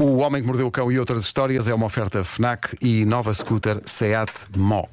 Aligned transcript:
O 0.00 0.18
Homem 0.18 0.40
que 0.40 0.46
Mordeu 0.46 0.68
o 0.68 0.70
Cão 0.70 0.92
e 0.92 0.98
outras 0.98 1.24
histórias 1.24 1.66
é 1.66 1.74
uma 1.74 1.86
oferta 1.86 2.22
FNAC 2.22 2.76
e 2.80 3.04
nova 3.04 3.34
scooter 3.34 3.80
Seat 3.84 4.30
Mó. 4.56 4.84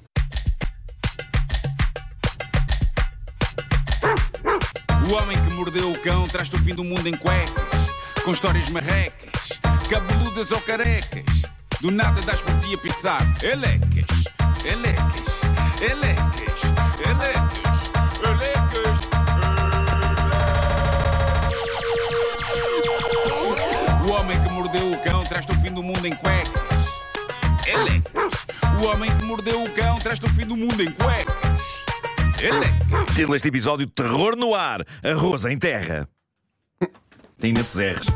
O 5.07 5.13
homem 5.13 5.37
que 5.37 5.53
mordeu 5.53 5.91
o 5.91 6.01
cão 6.01 6.27
traz-te 6.27 6.55
o 6.55 6.59
fim 6.59 6.73
do 6.73 6.83
mundo 6.83 7.07
em 7.07 7.15
cuecas, 7.15 7.91
com 8.23 8.31
histórias 8.31 8.67
marrecas, 8.69 9.49
cabeludas 9.87 10.51
ou 10.51 10.59
carecas. 10.61 11.23
Do 11.79 11.91
nada 11.91 12.19
das 12.23 12.41
por 12.41 12.59
ti 12.61 12.73
a 12.73 12.77
pensar, 12.79 13.21
elecas, 13.43 14.07
elecas, 14.65 15.41
elecas, 15.79 16.63
elecas, 17.07 17.74
mordeu 24.75 24.91
o 24.91 25.03
cão 25.03 25.25
traz-te 25.25 25.51
o 25.53 25.55
fim 25.55 25.71
do 25.71 25.81
mundo 25.81 26.05
em 26.05 26.13
cuecas, 26.15 26.51
elecas. 27.65 28.45
O 28.81 28.85
homem 28.85 29.09
que 29.09 29.23
mordeu 29.23 29.63
o 29.63 29.73
cão 29.73 29.99
traz-te 29.99 30.25
o 30.25 30.29
fim 30.29 30.45
do 30.45 30.57
mundo 30.57 30.83
em 30.83 30.91
cuecas, 30.91 31.85
elecas. 32.41 33.05
Título 33.15 33.33
deste 33.33 33.47
episódio: 33.47 33.87
Terror 33.87 34.35
no 34.35 34.53
ar, 34.53 34.85
arroz 35.01 35.45
em 35.45 35.57
terra. 35.57 36.09
Tem 37.39 37.51
imensos 37.51 37.79
R's. 37.79 38.07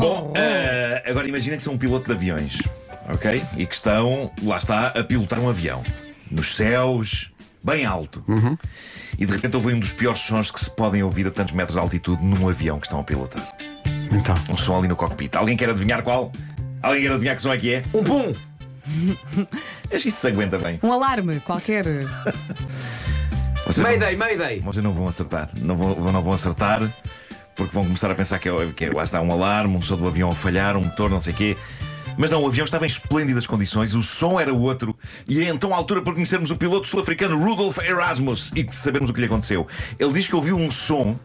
Bom, 0.00 0.32
eh, 0.36 1.04
agora 1.06 1.28
imagina 1.28 1.56
que 1.56 1.62
são 1.62 1.74
um 1.74 1.78
piloto 1.78 2.06
de 2.06 2.12
aviões, 2.14 2.58
ok? 3.08 3.42
E 3.56 3.66
que 3.66 3.74
estão, 3.74 4.30
lá 4.42 4.58
está, 4.58 4.88
a 4.88 5.04
pilotar 5.04 5.38
um 5.38 5.48
avião. 5.48 5.84
Nos 6.30 6.56
céus, 6.56 7.30
bem 7.64 7.84
alto. 7.84 8.24
E 9.18 9.26
de 9.26 9.32
repente 9.32 9.56
houve 9.56 9.72
um 9.72 9.80
dos 9.80 9.92
piores 9.92 10.20
sons 10.20 10.50
que 10.50 10.60
se 10.60 10.70
podem 10.70 11.02
ouvir 11.02 11.26
a 11.26 11.30
tantos 11.30 11.54
metros 11.54 11.74
de 11.74 11.80
altitude 11.80 12.24
num 12.24 12.48
avião 12.48 12.78
que 12.78 12.86
estão 12.86 13.00
a 13.00 13.04
pilotar. 13.04 13.67
Então, 14.10 14.36
Um 14.48 14.56
som 14.56 14.78
ali 14.78 14.88
no 14.88 14.96
cockpit. 14.96 15.34
Alguém 15.36 15.56
quer 15.56 15.70
adivinhar 15.70 16.02
qual? 16.02 16.32
Alguém 16.82 17.02
quer 17.02 17.10
adivinhar 17.10 17.36
que 17.36 17.42
som 17.42 17.52
é 17.52 17.58
que 17.58 17.74
é? 17.74 17.84
Um 17.94 18.02
pum! 18.04 18.32
Acho 19.92 20.02
que 20.02 20.08
isso 20.08 20.20
se 20.20 20.26
aguenta 20.28 20.58
bem. 20.58 20.78
Um 20.82 20.92
alarme 20.92 21.40
qualquer. 21.40 21.84
Vocês 23.66 23.76
não- 23.78 23.84
Mayday, 23.84 24.16
Mayday! 24.16 24.60
Vocês 24.60 24.82
não 24.84 24.92
vão 24.92 25.08
acertar. 25.08 25.50
Não 25.60 25.76
vão, 25.76 26.12
não 26.12 26.22
vão 26.22 26.32
acertar 26.32 26.88
porque 27.54 27.74
vão 27.74 27.84
começar 27.84 28.08
a 28.10 28.14
pensar 28.14 28.38
que, 28.38 28.48
é, 28.48 28.72
que 28.74 28.84
é- 28.84 28.90
lá 28.92 29.02
está 29.02 29.20
um 29.20 29.32
alarme, 29.32 29.76
um 29.76 29.82
som 29.82 29.96
do 29.96 30.06
avião 30.06 30.30
a 30.30 30.34
falhar, 30.34 30.76
um 30.76 30.84
motor, 30.84 31.10
não 31.10 31.20
sei 31.20 31.32
o 31.32 31.36
quê. 31.36 31.56
Mas 32.16 32.30
não, 32.30 32.42
o 32.42 32.46
avião 32.46 32.64
estava 32.64 32.84
em 32.84 32.88
esplêndidas 32.88 33.46
condições, 33.46 33.94
o 33.94 34.02
som 34.02 34.38
era 34.40 34.52
outro, 34.52 34.96
e 35.28 35.40
é 35.40 35.48
então 35.48 35.72
a 35.72 35.76
altura 35.76 36.02
para 36.02 36.12
conhecermos 36.14 36.50
o 36.50 36.56
piloto 36.56 36.86
sul-africano 36.88 37.36
Rudolf 37.38 37.78
Erasmus 37.78 38.50
e 38.56 38.66
sabermos 38.72 39.10
o 39.10 39.12
que 39.14 39.20
lhe 39.20 39.26
aconteceu. 39.26 39.66
Ele 39.98 40.12
diz 40.12 40.26
que 40.26 40.34
ouviu 40.34 40.56
um 40.56 40.68
som, 40.70 41.16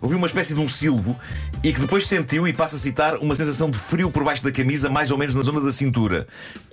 ouviu 0.00 0.18
uma 0.18 0.26
espécie 0.26 0.54
de 0.54 0.60
um 0.60 0.68
silvo, 0.68 1.16
e 1.62 1.72
que 1.72 1.80
depois 1.80 2.06
sentiu, 2.06 2.46
e 2.46 2.52
passa 2.52 2.76
a 2.76 2.78
citar, 2.78 3.16
uma 3.16 3.34
sensação 3.34 3.70
de 3.70 3.78
frio 3.78 4.10
por 4.10 4.24
baixo 4.24 4.44
da 4.44 4.52
camisa, 4.52 4.88
mais 4.90 5.10
ou 5.10 5.18
menos 5.18 5.34
na 5.34 5.42
zona 5.42 5.60
da 5.60 5.72
cintura. 5.72 6.26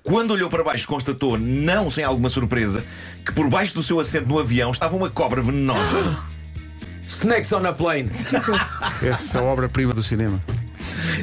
Quando 0.04 0.32
olhou 0.32 0.50
para 0.50 0.64
baixo, 0.64 0.88
constatou, 0.88 1.38
não 1.38 1.90
sem 1.90 2.04
alguma 2.04 2.30
surpresa, 2.30 2.84
que 3.26 3.32
por 3.32 3.50
baixo 3.50 3.74
do 3.74 3.84
seu 3.84 4.00
assento 4.00 4.28
no 4.28 4.40
avião 4.40 4.72
estava 4.72 4.96
uma 4.96 5.10
cobra 5.10 5.42
venenosa. 5.42 6.18
Snakes 7.08 7.52
on 7.52 7.66
a 7.66 7.74
plane! 7.74 8.10
essa 9.04 9.40
é 9.40 9.42
a 9.42 9.44
obra-prima 9.44 9.94
do 9.94 10.02
cinema. 10.02 10.42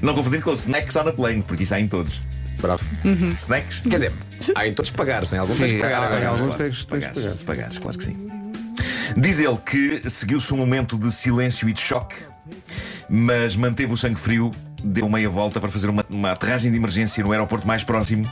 Não 0.02 0.14
confundir 0.14 0.42
com 0.42 0.52
snacks 0.52 0.96
on 0.96 1.08
a 1.08 1.12
plane, 1.12 1.42
porque 1.42 1.62
isso 1.62 1.74
há 1.74 1.80
em 1.80 1.88
todos. 1.88 2.20
Bravo. 2.60 2.84
Snacks? 3.36 3.80
Quer 3.80 3.88
dizer, 3.88 4.12
há 4.54 4.66
em 4.66 4.74
todos 4.74 4.90
pagares, 4.90 5.32
em 5.32 5.38
alguns 5.38 5.56
tens 5.58 5.72
que 5.72 5.78
pagar. 5.78 6.26
alguns 6.26 6.56
tens- 6.56 6.84
pagares, 6.84 7.16
pagar. 7.18 7.32
se 7.32 7.44
pagares, 7.44 7.78
claro 7.78 7.96
que 7.96 8.04
sim. 8.04 8.37
Diz 9.16 9.38
ele 9.38 9.56
que 9.58 10.08
seguiu-se 10.08 10.52
um 10.52 10.56
momento 10.56 10.96
de 10.98 11.10
silêncio 11.12 11.68
e 11.68 11.72
de 11.72 11.80
choque, 11.80 12.16
mas 13.08 13.56
manteve 13.56 13.92
o 13.92 13.96
sangue 13.96 14.18
frio, 14.18 14.52
deu 14.82 15.08
meia 15.08 15.28
volta 15.28 15.60
para 15.60 15.70
fazer 15.70 15.88
uma, 15.88 16.04
uma 16.08 16.32
aterragem 16.32 16.70
de 16.70 16.76
emergência 16.76 17.22
no 17.22 17.32
aeroporto 17.32 17.66
mais 17.66 17.84
próximo 17.84 18.28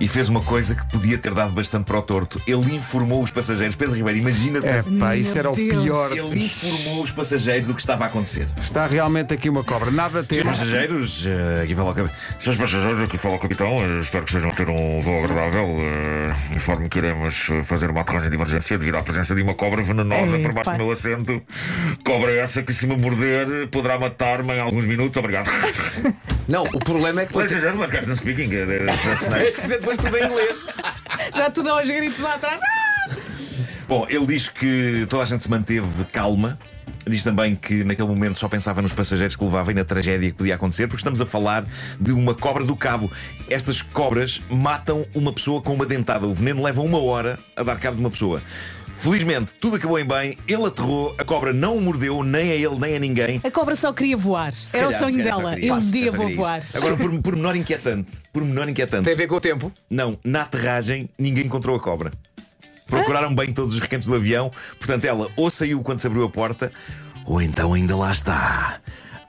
e 0.00 0.08
fez 0.08 0.28
uma 0.28 0.40
coisa 0.42 0.74
que 0.74 0.90
podia 0.90 1.16
ter 1.18 1.32
dado 1.34 1.52
bastante 1.52 1.84
para 1.84 1.98
o 1.98 2.02
torto. 2.02 2.40
Ele 2.46 2.74
informou 2.74 3.22
os 3.22 3.30
passageiros. 3.30 3.76
Pedro 3.76 3.94
Ribeiro, 3.94 4.18
imagina-te. 4.18 4.66
É 4.66 4.82
pá, 4.98 5.16
isso 5.16 5.38
era 5.38 5.50
o 5.50 5.54
Deus. 5.54 5.82
pior. 5.82 6.12
Ele 6.12 6.44
informou 6.44 7.02
os 7.02 7.10
passageiros 7.10 7.66
do 7.66 7.74
que 7.74 7.80
estava 7.80 8.04
a 8.04 8.06
acontecer. 8.08 8.46
Está 8.62 8.86
realmente 8.86 9.32
aqui 9.32 9.48
uma 9.48 9.62
cobra. 9.64 9.90
Nada 9.90 10.20
a 10.20 10.22
ter. 10.22 10.36
Senhores 10.36 10.58
passageiros, 10.58 11.26
aqui 11.62 11.74
fala 11.74 11.90
o 11.90 11.94
capitão. 11.94 12.16
Senhores 12.40 12.60
passageiros, 12.60 13.02
aqui 13.02 13.18
fala 13.18 13.34
o 13.34 13.38
capitão. 13.38 14.00
Espero 14.00 14.24
que 14.24 14.30
estejam 14.30 14.50
a 14.50 14.54
ter 14.54 14.68
um 14.68 15.00
voo 15.00 15.24
agradável. 15.24 15.76
Eh, 15.78 16.56
informo 16.56 16.88
que 16.88 16.98
iremos 16.98 17.48
eh, 17.50 17.62
fazer 17.62 17.90
uma 17.90 18.00
aterragem 18.00 18.30
de 18.30 18.36
emergência 18.36 18.78
devido 18.78 18.96
à 18.96 19.02
presença 19.02 19.34
de 19.34 19.42
uma 19.42 19.54
cobra 19.54 19.82
venenosa 19.82 20.38
por 20.38 20.52
baixo 20.52 20.70
do 20.72 20.76
meu 20.76 20.90
assento. 20.90 21.42
Cobra 22.04 22.34
essa 22.36 22.62
que, 22.62 22.72
se 22.72 22.86
me 22.86 22.96
morder, 22.96 23.68
poderá 23.68 23.98
matar-me 23.98 24.52
em 24.52 24.60
alguns 24.60 24.84
minutos. 24.84 25.16
Obrigado. 25.18 25.50
Não, 26.46 26.64
o 26.64 26.78
problema 26.78 27.22
é 27.22 27.26
que 27.26 27.38
and 27.38 27.48
gentlemen, 27.48 27.88
Captain 27.88 28.16
speaking. 28.16 28.50
eh, 28.52 28.86
snake. 29.16 29.60
depois 29.84 29.98
tudo 29.98 30.16
em 30.16 30.24
inglês. 30.24 30.66
Já 31.36 31.50
tudo 31.50 31.68
aos 31.70 31.88
gritos 31.88 32.20
lá 32.20 32.34
atrás. 32.34 32.60
Bom, 33.86 34.06
ele 34.08 34.26
diz 34.26 34.48
que 34.48 35.06
toda 35.10 35.22
a 35.22 35.26
gente 35.26 35.42
se 35.42 35.50
manteve 35.50 36.04
calma. 36.10 36.58
Diz 37.06 37.22
também 37.22 37.54
que 37.54 37.84
naquele 37.84 38.08
momento 38.08 38.38
só 38.38 38.48
pensava 38.48 38.80
nos 38.80 38.94
passageiros 38.94 39.36
que 39.36 39.44
levava 39.44 39.70
e 39.70 39.74
na 39.74 39.84
tragédia 39.84 40.30
que 40.30 40.38
podia 40.38 40.54
acontecer, 40.54 40.86
porque 40.86 41.00
estamos 41.00 41.20
a 41.20 41.26
falar 41.26 41.66
de 42.00 42.12
uma 42.12 42.34
cobra 42.34 42.64
do 42.64 42.74
cabo. 42.74 43.12
Estas 43.50 43.82
cobras 43.82 44.40
matam 44.48 45.04
uma 45.14 45.30
pessoa 45.30 45.60
com 45.60 45.74
uma 45.74 45.84
dentada. 45.84 46.26
O 46.26 46.32
veneno 46.32 46.62
leva 46.62 46.80
uma 46.80 46.98
hora 46.98 47.38
a 47.54 47.62
dar 47.62 47.78
cabo 47.78 47.96
de 47.96 48.00
uma 48.00 48.10
pessoa. 48.10 48.40
Felizmente, 48.96 49.52
tudo 49.60 49.76
acabou 49.76 49.98
em 49.98 50.04
bem, 50.04 50.38
ele 50.48 50.64
aterrou, 50.64 51.14
a 51.18 51.24
cobra 51.24 51.52
não 51.52 51.76
o 51.76 51.80
mordeu, 51.80 52.22
nem 52.22 52.50
a 52.52 52.54
ele, 52.54 52.78
nem 52.78 52.96
a 52.96 52.98
ninguém. 52.98 53.40
A 53.44 53.50
cobra 53.50 53.74
só 53.76 53.92
queria 53.92 54.16
voar. 54.16 54.52
Se 54.54 54.76
Era 54.76 54.86
calhar, 54.86 55.02
o 55.02 55.04
sonho 55.04 55.12
se 55.12 55.18
calhar 55.18 55.34
só 55.34 55.40
dela. 55.40 55.54
queria 55.54 55.68
Eu 55.70 55.74
um 55.74 55.78
isso, 55.78 55.92
dia 55.92 56.10
vou 56.10 56.20
queria 56.26 56.36
voar. 56.36 56.58
isso. 56.60 56.76
Agora, 56.76 56.96
por, 56.96 57.20
por 57.22 57.36
menor 57.36 57.54
inquietante, 57.56 58.10
por 58.32 58.42
menor 58.44 58.68
inquietante. 58.68 59.04
Tem 59.04 59.12
a 59.12 59.16
ver 59.16 59.26
com 59.26 59.34
o 59.36 59.40
tempo. 59.40 59.70
Não, 59.90 60.18
na 60.24 60.42
aterragem 60.42 61.08
ninguém 61.18 61.44
encontrou 61.46 61.76
a 61.76 61.80
cobra. 61.80 62.10
Procuraram 62.86 63.34
bem 63.34 63.52
todos 63.52 63.74
os 63.74 63.80
requentos 63.80 64.06
do 64.06 64.14
avião, 64.14 64.50
portanto 64.78 65.04
ela 65.04 65.28
ou 65.36 65.50
saiu 65.50 65.82
quando 65.82 65.98
se 66.00 66.06
abriu 66.06 66.24
a 66.24 66.28
porta, 66.30 66.70
ou 67.26 67.40
então 67.42 67.72
ainda 67.74 67.96
lá 67.96 68.12
está, 68.12 68.78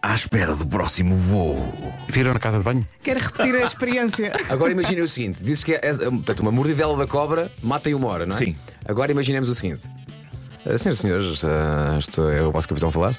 à 0.06 0.14
espera 0.14 0.56
do 0.56 0.68
próximo 0.68 1.16
voo. 1.16 1.58
Viram 2.08 2.32
na 2.32 2.40
casa 2.40 2.60
de 2.60 2.64
banho? 2.64 2.88
Quero 3.02 3.20
repetir 3.20 3.56
a 3.56 3.64
experiência. 3.64 4.32
Agora 4.50 4.72
imaginem 4.72 5.02
o 5.02 5.08
seguinte: 5.08 5.40
dizes 5.42 5.64
que 5.64 5.74
é, 5.74 5.82
é, 5.84 5.94
portanto, 5.94 6.42
uma 6.42 6.52
mordidela 6.52 6.96
da 6.96 7.08
cobra 7.08 7.52
mata 7.64 7.90
em 7.90 7.96
uma 7.96 8.08
hora, 8.08 8.26
não 8.26 8.36
é? 8.36 8.38
Sim. 8.38 8.56
Agora 8.86 9.12
imaginemos 9.12 9.50
o 9.50 9.56
seguinte. 9.56 9.90
Ah, 10.68 10.78
Senhoras 10.78 10.98
e 10.98 11.02
senhores, 11.02 11.46
ah, 11.46 11.96
estou, 12.00 12.32
é 12.32 12.42
o 12.42 12.52
vosso 12.52 12.68
capitão 12.68 12.90
a 12.90 12.92
falar. 12.92 13.16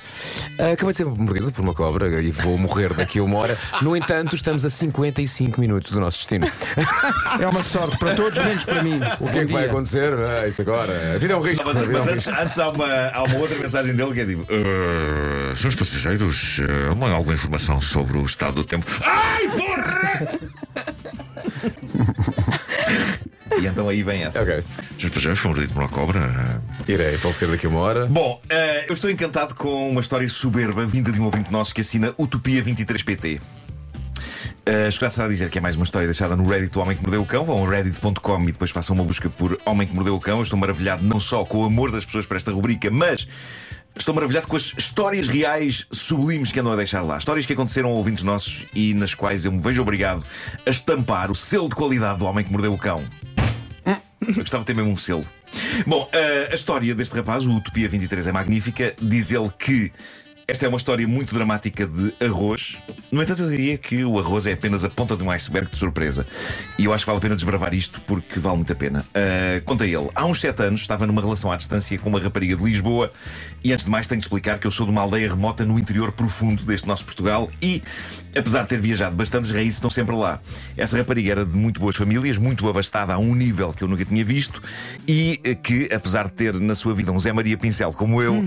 Ah, 0.58 0.72
acabei 0.72 0.92
de 0.92 0.96
ser 0.96 1.04
mordido 1.04 1.52
por 1.52 1.62
uma 1.62 1.72
cobra 1.74 2.20
e 2.20 2.30
vou 2.32 2.58
morrer 2.58 2.92
daqui 2.92 3.20
a 3.20 3.22
uma 3.22 3.38
hora. 3.38 3.56
No 3.80 3.96
entanto, 3.96 4.34
estamos 4.34 4.64
a 4.64 4.70
55 4.70 5.60
minutos 5.60 5.92
do 5.92 6.00
nosso 6.00 6.18
destino. 6.18 6.50
É 7.38 7.46
uma 7.46 7.62
sorte 7.62 7.98
para 7.98 8.14
todos, 8.14 8.38
menos 8.42 8.64
para 8.64 8.82
mim. 8.82 8.98
O 9.20 9.28
que 9.30 9.40
é 9.40 9.44
que 9.44 9.52
vai 9.52 9.66
acontecer? 9.66 10.12
Ah, 10.14 10.48
isso 10.48 10.62
agora. 10.62 11.14
A 11.14 11.18
vida 11.18 11.34
é 11.34 11.36
um 11.36 11.42
risco. 11.42 11.64
Mas, 11.66 11.76
é 11.76 11.84
um 11.84 11.92
mas 11.92 12.08
antes, 12.08 12.26
risco. 12.26 12.42
antes 12.42 12.58
há, 12.58 12.70
uma, 12.70 12.86
há 12.86 13.22
uma 13.24 13.36
outra 13.36 13.58
mensagem 13.58 13.94
dele 13.94 14.12
que 14.14 14.20
é 14.20 14.26
tipo: 14.26 14.42
"Uh, 14.42 15.56
Senhores 15.56 15.74
passageiros, 15.78 16.58
uh, 16.58 16.96
mandem 16.96 17.14
alguma 17.14 17.34
informação 17.34 17.80
sobre 17.82 18.16
o 18.16 18.24
estado 18.24 18.54
do 18.54 18.64
tempo. 18.64 18.86
Ai, 19.02 19.48
porra! 19.48 20.38
e 23.61 23.67
então 23.67 23.89
aí 23.89 24.03
vem 24.03 24.22
essa. 24.22 24.43
Ok. 24.43 24.65
Passageiros, 25.03 25.39
foi 25.39 25.50
mordido 25.50 25.75
por 25.75 25.83
uma 25.83 25.89
cobra. 25.89 26.62
Irei 26.87 27.17
falecer 27.17 27.49
daqui 27.49 27.67
a 27.67 27.69
uma 27.69 27.81
hora. 27.81 28.06
Bom, 28.06 28.41
eh, 28.49 28.87
eu 28.89 28.94
estou 28.94 29.11
encantado 29.11 29.55
com 29.55 29.91
uma 29.91 30.00
história 30.00 30.28
soberba 30.28 30.87
vinda 30.87 31.12
de 31.12 31.21
um 31.21 31.25
ouvinte 31.25 31.50
nosso 31.53 31.75
que 31.75 31.81
assina 31.81 32.15
Utopia 32.19 32.62
23PT. 32.62 33.41
Uh, 34.69 34.89
Escutar 34.89 35.11
será 35.11 35.28
dizer 35.28 35.49
que 35.49 35.59
é 35.59 35.61
mais 35.61 35.77
uma 35.77 35.84
história 35.84 36.09
deixada 36.09 36.34
no 36.34 36.44
Reddit 36.49 36.72
do 36.72 36.81
Homem 36.81 36.97
que 36.97 37.03
Mordeu 37.03 37.22
o 37.22 37.27
Cão. 37.27 37.44
Vão 37.44 37.65
a 37.65 37.71
reddit.com 37.71 38.43
e 38.43 38.47
depois 38.47 38.72
façam 38.72 38.97
uma 38.97 39.05
busca 39.05 39.31
por 39.31 39.56
Homem 39.65 39.87
que 39.87 39.94
Mordeu 39.94 40.17
o 40.17 40.21
Cão. 40.21 40.38
Eu 40.38 40.43
estou 40.43 40.59
maravilhado 40.59 41.05
não 41.05 41.21
só 41.21 41.44
com 41.44 41.59
o 41.59 41.65
amor 41.65 41.93
das 41.93 42.05
pessoas 42.05 42.27
para 42.27 42.37
esta 42.37 42.50
rubrica, 42.50 42.91
mas 42.91 43.28
estou 43.97 44.12
maravilhado 44.12 44.49
com 44.49 44.56
as 44.56 44.75
histórias 44.77 45.28
reais 45.28 45.87
sublimes 45.93 46.50
que 46.50 46.59
andam 46.59 46.73
a 46.73 46.77
deixar 46.77 47.03
lá. 47.03 47.17
Histórias 47.17 47.47
que 47.47 47.53
aconteceram 47.53 47.91
a 47.91 47.93
ouvintes 47.93 48.25
nossos 48.25 48.67
e 48.75 48.93
nas 48.93 49.15
quais 49.15 49.44
eu 49.44 49.53
me 49.53 49.61
vejo 49.61 49.82
obrigado 49.82 50.25
a 50.67 50.70
estampar 50.70 51.31
o 51.31 51.35
selo 51.35 51.69
de 51.69 51.76
qualidade 51.76 52.19
do 52.19 52.25
Homem 52.25 52.44
que 52.44 52.50
Mordeu 52.50 52.73
o 52.73 52.79
Cão. 52.79 53.05
Eu 54.28 54.34
gostava 54.34 54.62
de 54.62 54.67
ter 54.67 54.75
mesmo 54.75 54.90
um 54.90 54.96
selo. 54.96 55.26
Bom, 55.87 56.08
eh, 56.12 56.49
a 56.50 56.55
história 56.55 56.94
deste 56.94 57.14
rapaz, 57.17 57.46
o 57.46 57.56
Utopia 57.56 57.88
23, 57.88 58.26
é 58.26 58.32
magnífica. 58.32 58.94
Diz 59.00 59.31
ele 59.31 59.50
que 59.58 59.93
esta 60.48 60.64
é 60.64 60.69
uma 60.69 60.76
história 60.76 61.06
muito 61.08 61.34
dramática 61.34 61.87
de 61.87 62.14
arroz. 62.25 62.76
No 63.10 63.20
entanto, 63.20 63.43
eu 63.43 63.50
diria 63.50 63.76
que 63.76 64.04
o 64.04 64.16
arroz 64.19 64.46
é 64.46 64.52
apenas 64.52 64.84
a 64.84 64.88
ponta 64.88 65.16
de 65.16 65.22
um 65.25 65.31
iceberg 65.31 65.69
de 65.69 65.76
surpresa. 65.76 66.25
E 66.78 66.84
eu 66.84 66.93
acho 66.93 67.04
que 67.04 67.06
vale 67.06 67.19
a 67.19 67.20
pena 67.20 67.34
desbravar 67.34 67.75
isto 67.75 68.00
porque 68.02 68.38
vale 68.38 68.56
muito 68.56 68.72
a 68.72 68.76
pena. 68.76 69.04
Uh, 69.10 69.64
conta 69.64 69.84
ele, 69.84 70.08
há 70.14 70.25
uns 70.25 70.40
7 70.40 70.62
anos 70.62 70.82
estava 70.82 71.04
numa 71.04 71.20
relação 71.20 71.50
à 71.50 71.56
distância 71.56 71.98
com 71.98 72.08
uma 72.08 72.20
rapariga 72.20 72.54
de 72.54 72.62
Lisboa. 72.62 73.12
E 73.64 73.72
antes 73.72 73.84
de 73.84 73.90
mais, 73.90 74.06
tenho 74.06 74.20
de 74.20 74.25
explicar 74.25 74.60
que 74.60 74.66
eu 74.69 74.70
sou 74.70 74.87
de 74.87 74.93
uma 74.93 75.02
aldeia 75.02 75.28
remota 75.28 75.64
no 75.64 75.76
interior 75.81 76.12
profundo 76.12 76.62
deste 76.62 76.87
nosso 76.87 77.04
Portugal. 77.04 77.50
E 77.60 77.82
apesar 78.37 78.62
de 78.62 78.69
ter 78.69 78.78
viajado 78.78 79.16
bastante, 79.16 79.46
as 79.46 79.50
raízes 79.50 79.75
estão 79.75 79.90
sempre 79.90 80.14
lá. 80.14 80.38
Essa 80.76 80.96
rapariga 80.96 81.32
era 81.32 81.44
de 81.44 81.56
muito 81.56 81.81
boas 81.81 81.96
famílias, 81.96 82.38
muito 82.38 82.69
abastada 82.69 83.12
a 83.12 83.19
um 83.19 83.34
nível 83.34 83.72
que 83.72 83.82
eu 83.82 83.88
nunca 83.88 84.04
tinha 84.04 84.25
visto. 84.25 84.62
E 85.08 85.40
eh, 85.42 85.56
que, 85.56 85.92
apesar 85.92 86.26
de 86.26 86.34
ter 86.34 86.54
na 86.54 86.76
sua 86.76 86.94
vida 86.94 87.10
um 87.10 87.19
Zé 87.19 87.32
Maria 87.32 87.58
Pincel 87.58 87.92
como 87.92 88.22
eu. 88.22 88.44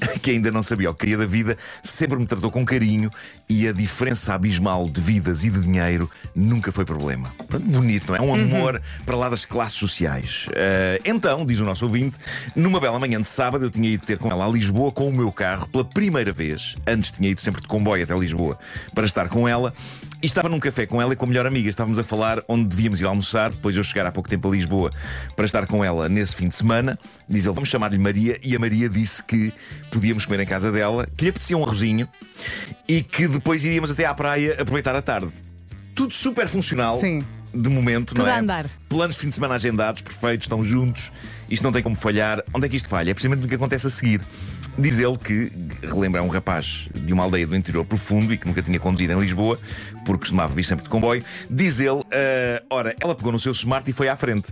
que 0.20 0.30
ainda 0.30 0.50
não 0.50 0.62
sabia 0.62 0.90
o 0.90 0.94
que 0.94 1.00
queria 1.00 1.18
da 1.18 1.26
vida, 1.26 1.56
sempre 1.82 2.18
me 2.18 2.26
tratou 2.26 2.50
com 2.50 2.64
carinho 2.64 3.10
e 3.48 3.66
a 3.68 3.72
diferença 3.72 4.34
abismal 4.34 4.88
de 4.88 5.00
vidas 5.00 5.44
e 5.44 5.50
de 5.50 5.60
dinheiro 5.60 6.10
nunca 6.34 6.72
foi 6.72 6.84
problema. 6.84 7.32
Bonito, 7.60 8.08
não 8.08 8.16
é? 8.16 8.20
Um 8.20 8.34
amor 8.34 8.80
para 9.04 9.16
lá 9.16 9.28
das 9.28 9.44
classes 9.44 9.78
sociais. 9.78 10.46
Eh, 10.52 11.00
então, 11.04 11.44
diz 11.44 11.60
o 11.60 11.64
nosso 11.64 11.84
ouvinte, 11.84 12.16
numa 12.54 12.80
bela 12.80 12.98
manhã 12.98 13.20
de 13.20 13.28
sábado 13.28 13.66
eu 13.66 13.70
tinha 13.70 13.88
ido 13.90 14.04
ter 14.04 14.18
com 14.18 14.30
ela 14.30 14.46
a 14.46 14.48
Lisboa 14.48 14.92
com 14.92 15.08
o 15.08 15.12
meu 15.12 15.30
carro 15.32 15.68
pela 15.68 15.84
primeira 15.84 16.32
vez. 16.32 16.76
Antes 16.86 17.12
tinha 17.12 17.30
ido 17.30 17.40
sempre 17.40 17.60
de 17.60 17.68
comboio 17.68 18.02
até 18.02 18.16
Lisboa 18.16 18.58
para 18.94 19.04
estar 19.04 19.28
com 19.28 19.48
ela. 19.48 19.74
E 20.22 20.26
estava 20.26 20.48
num 20.48 20.60
café 20.60 20.86
com 20.86 21.02
ela 21.02 21.14
e 21.14 21.16
com 21.16 21.24
a 21.24 21.28
melhor 21.28 21.46
amiga. 21.46 21.68
Estávamos 21.68 21.98
a 21.98 22.04
falar 22.04 22.40
onde 22.46 22.68
devíamos 22.68 23.00
ir 23.00 23.06
almoçar, 23.06 23.50
depois 23.50 23.76
eu 23.76 23.82
chegar 23.82 24.06
há 24.06 24.12
pouco 24.12 24.28
tempo 24.28 24.46
a 24.46 24.52
Lisboa 24.52 24.92
para 25.34 25.44
estar 25.44 25.66
com 25.66 25.84
ela 25.84 26.08
nesse 26.08 26.36
fim 26.36 26.46
de 26.46 26.54
semana. 26.54 26.96
Diz 27.28 27.44
ele, 27.44 27.52
vamos 27.52 27.68
chamar-lhe 27.68 27.98
Maria. 27.98 28.38
E 28.40 28.54
a 28.54 28.58
Maria 28.58 28.88
disse 28.88 29.20
que 29.24 29.52
podíamos 29.90 30.24
comer 30.24 30.38
em 30.38 30.46
casa 30.46 30.70
dela, 30.70 31.08
que 31.16 31.24
lhe 31.24 31.30
apetecia 31.30 31.58
um 31.58 31.64
arrozinho 31.64 32.08
e 32.88 33.02
que 33.02 33.26
depois 33.26 33.64
iríamos 33.64 33.90
até 33.90 34.06
à 34.06 34.14
praia 34.14 34.52
aproveitar 34.60 34.94
a 34.94 35.02
tarde. 35.02 35.32
Tudo 35.92 36.14
super 36.14 36.46
funcional. 36.46 37.00
Sim. 37.00 37.24
De 37.54 37.68
momento, 37.68 38.14
Tudo 38.14 38.22
não 38.22 38.28
é? 38.28 38.32
a 38.32 38.40
andar. 38.40 38.66
Planos 38.88 39.14
de 39.16 39.20
fim 39.20 39.28
de 39.28 39.34
semana 39.34 39.54
agendados, 39.54 40.02
perfeitos, 40.02 40.46
estão 40.46 40.64
juntos. 40.64 41.12
Isto 41.50 41.62
não 41.64 41.72
tem 41.72 41.82
como 41.82 41.94
falhar. 41.94 42.42
Onde 42.54 42.66
é 42.66 42.68
que 42.68 42.76
isto 42.76 42.88
falha? 42.88 43.10
É 43.10 43.14
precisamente 43.14 43.42
no 43.42 43.48
que 43.48 43.54
acontece 43.54 43.86
a 43.86 43.90
seguir. 43.90 44.20
Diz 44.78 44.98
ele 44.98 45.18
que, 45.18 45.52
relembra 45.86 46.22
um 46.22 46.28
rapaz 46.28 46.88
de 46.94 47.12
uma 47.12 47.24
aldeia 47.24 47.46
do 47.46 47.54
interior 47.54 47.84
profundo 47.84 48.32
e 48.32 48.38
que 48.38 48.46
nunca 48.46 48.62
tinha 48.62 48.80
conduzido 48.80 49.12
em 49.12 49.20
Lisboa, 49.20 49.58
porque 50.06 50.20
costumava 50.20 50.54
vir 50.54 50.64
sempre 50.64 50.84
de 50.84 50.88
comboio. 50.88 51.22
Diz 51.50 51.78
ele, 51.78 52.00
ah, 52.10 52.62
ora, 52.70 52.96
ela 53.00 53.14
pegou 53.14 53.32
no 53.32 53.38
seu 53.38 53.52
smart 53.52 53.88
e 53.90 53.92
foi 53.92 54.08
à 54.08 54.16
frente. 54.16 54.48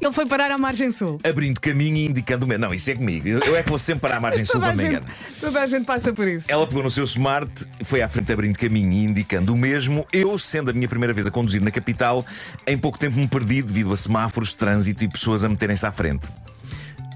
Ele 0.00 0.12
foi 0.12 0.26
parar 0.26 0.50
à 0.50 0.58
margem 0.58 0.90
sul. 0.90 1.20
Abrindo 1.24 1.60
caminho 1.60 1.96
e 1.96 2.06
indicando 2.06 2.46
o. 2.46 2.58
Não, 2.58 2.72
isso 2.72 2.90
é 2.90 2.94
comigo. 2.94 3.28
Eu 3.28 3.40
eu 3.40 3.56
é 3.56 3.62
que 3.62 3.68
vou 3.68 3.78
sempre 3.78 4.00
para 4.00 4.16
a 4.16 4.20
margem 4.20 4.44
sul 4.44 4.54
Toda 4.54 4.66
a, 4.66 4.68
quando 4.70 4.78
me 4.82 4.88
engano. 4.88 5.06
toda 5.40 5.62
a 5.62 5.66
gente 5.66 5.84
passa 5.84 6.12
por 6.12 6.28
isso. 6.28 6.46
Ela 6.48 6.66
pegou 6.66 6.82
no 6.82 6.90
seu 6.90 7.04
smart, 7.04 7.50
foi 7.84 8.02
à 8.02 8.08
frente 8.08 8.32
abrindo 8.32 8.58
caminho 8.58 8.92
e 8.92 9.04
indicando 9.04 9.52
o 9.54 9.56
mesmo. 9.56 10.06
Eu, 10.12 10.38
sendo 10.38 10.70
a 10.70 10.74
minha 10.74 10.88
primeira 10.88 11.12
vez 11.14 11.26
a 11.26 11.30
conduzir 11.30 11.60
na 11.62 11.70
capital, 11.70 12.24
em 12.66 12.76
pouco 12.76 12.98
tempo 12.98 13.16
me 13.16 13.26
perdi 13.26 13.62
devido 13.62 13.92
a 13.92 13.96
semáforos, 13.96 14.52
trânsito 14.52 15.02
e 15.04 15.08
pessoas 15.08 15.44
a 15.44 15.48
meterem-se 15.48 15.86
à 15.86 15.92
frente. 15.92 16.26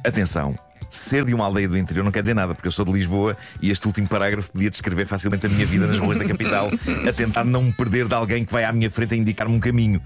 Atenção. 0.04 0.56
Ser 0.92 1.24
de 1.24 1.32
uma 1.32 1.46
aldeia 1.46 1.66
do 1.66 1.78
interior 1.78 2.04
não 2.04 2.12
quer 2.12 2.20
dizer 2.20 2.34
nada, 2.34 2.54
porque 2.54 2.68
eu 2.68 2.72
sou 2.72 2.84
de 2.84 2.92
Lisboa 2.92 3.34
e 3.62 3.70
este 3.70 3.86
último 3.86 4.06
parágrafo 4.06 4.52
podia 4.52 4.68
descrever 4.68 5.06
facilmente 5.06 5.46
a 5.46 5.48
minha 5.48 5.64
vida 5.64 5.86
nas 5.86 5.98
ruas 5.98 6.18
da 6.18 6.24
capital, 6.26 6.68
a 7.08 7.12
tentar 7.14 7.44
não 7.44 7.62
me 7.62 7.72
perder 7.72 8.06
de 8.06 8.14
alguém 8.14 8.44
que 8.44 8.52
vai 8.52 8.62
à 8.64 8.72
minha 8.72 8.90
frente 8.90 9.14
a 9.14 9.16
indicar-me 9.16 9.54
um 9.54 9.58
caminho. 9.58 10.02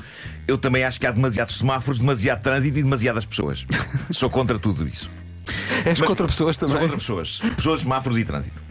Eu 0.46 0.56
também 0.56 0.84
acho 0.84 1.00
que 1.00 1.06
há 1.06 1.10
demasiados 1.10 1.58
semáforos, 1.58 1.98
demasiado 1.98 2.40
trânsito 2.40 2.78
e 2.78 2.84
demasiadas 2.84 3.26
pessoas. 3.26 3.66
Sou 4.12 4.30
contra 4.30 4.60
tudo 4.60 4.86
isso. 4.86 5.10
És 5.84 5.98
Mas- 5.98 6.08
contra 6.08 6.26
pessoas 6.26 6.54
Sou 6.56 6.68
também. 6.68 6.82
contra 6.82 6.98
pessoas. 6.98 7.40
Pessoas, 7.56 7.80
semáforos 7.80 8.16
e 8.18 8.24
trânsito. 8.24 8.62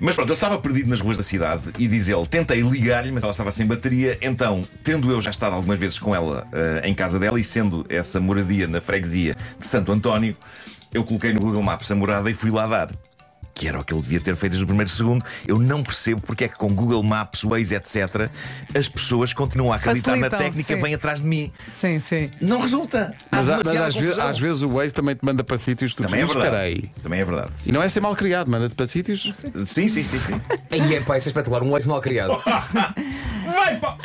Mas 0.00 0.14
pronto, 0.14 0.28
ele 0.28 0.34
estava 0.34 0.56
perdido 0.58 0.88
nas 0.88 1.00
ruas 1.00 1.16
da 1.16 1.22
cidade 1.24 1.62
e 1.78 1.88
diz 1.88 2.06
ele: 2.08 2.26
tentei 2.26 2.60
ligar-lhe, 2.60 3.10
mas 3.10 3.24
ela 3.24 3.32
estava 3.32 3.50
sem 3.50 3.66
bateria. 3.66 4.16
Então, 4.22 4.64
tendo 4.84 5.10
eu 5.10 5.20
já 5.20 5.30
estado 5.30 5.54
algumas 5.54 5.78
vezes 5.80 5.98
com 5.98 6.14
ela 6.14 6.46
eh, 6.52 6.82
em 6.84 6.94
casa 6.94 7.18
dela 7.18 7.38
e 7.40 7.44
sendo 7.44 7.84
essa 7.88 8.20
moradia 8.20 8.68
na 8.68 8.80
freguesia 8.80 9.36
de 9.58 9.66
Santo 9.66 9.92
António, 9.92 10.36
eu 10.92 11.04
coloquei 11.04 11.32
no 11.32 11.40
Google 11.40 11.62
Maps 11.62 11.90
a 11.90 11.94
morada 11.94 12.30
e 12.30 12.34
fui 12.34 12.50
lá 12.50 12.66
dar. 12.66 12.90
Que 13.52 13.66
era 13.68 13.78
o 13.80 13.84
que 13.84 13.92
ele 13.92 14.00
devia 14.00 14.20
ter 14.20 14.34
feito 14.36 14.52
desde 14.52 14.64
o 14.64 14.66
primeiro 14.66 14.88
segundo. 14.88 15.22
Eu 15.46 15.58
não 15.58 15.82
percebo 15.82 16.20
porque 16.22 16.44
é 16.44 16.48
que 16.48 16.56
com 16.56 16.72
Google 16.72 17.02
Maps, 17.02 17.42
Waze, 17.42 17.74
etc., 17.74 18.30
as 18.74 18.88
pessoas 18.88 19.32
continuam 19.34 19.72
a 19.72 19.76
acreditar 19.76 20.12
na 20.12 20.30
Facilitam, 20.30 20.38
técnica, 20.38 20.74
sim. 20.76 20.80
vêm 20.80 20.94
atrás 20.94 21.20
de 21.20 21.26
mim. 21.26 21.52
Sim, 21.78 22.00
sim. 22.00 22.30
Não 22.40 22.60
resulta. 22.60 23.12
Mas, 23.30 23.50
há- 23.50 23.56
mas 23.58 23.66
às, 23.66 23.94
vezes, 23.96 24.18
às 24.18 24.38
vezes 24.38 24.62
o 24.62 24.68
Waze 24.70 24.94
também 24.94 25.14
te 25.16 25.24
manda 25.24 25.42
para 25.44 25.58
sítios 25.58 25.90
que 25.90 25.96
tu 25.98 26.02
Também 26.04 26.22
é 26.22 26.26
verdade. 26.26 26.90
Também 27.02 27.20
é 27.20 27.24
verdade. 27.24 27.50
E 27.66 27.72
não 27.72 27.82
é 27.82 27.88
ser 27.88 28.00
mal 28.00 28.14
criado, 28.16 28.48
manda-te 28.50 28.74
para 28.74 28.86
sítios. 28.86 29.34
Sim, 29.66 29.88
sim, 29.88 30.04
sim, 30.04 30.18
sim. 30.20 30.40
Aí 30.70 30.80
é 30.94 31.00
pá, 31.00 31.18
isso 31.18 31.28
é 31.28 31.30
espetacular, 31.30 31.62
um 31.62 31.76
ex 31.76 31.86
mal 31.86 32.00
criado. 32.00 32.40
Vai, 33.50 33.76
pá! 33.78 33.96